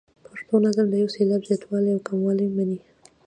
[0.29, 2.79] پښتو نظم د یو سېلاب زیاتوالی او کموالی مني.